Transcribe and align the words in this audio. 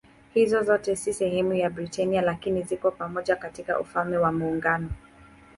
Hizi 0.33 0.61
zote 0.63 0.95
si 0.95 1.13
sehemu 1.13 1.53
ya 1.53 1.69
Britania 1.69 2.21
lakini 2.21 2.63
ziko 2.63 2.91
pamoja 2.91 3.35
katika 3.35 3.79
Ufalme 3.79 4.17
wa 4.17 4.31
Muungano. 4.31 4.89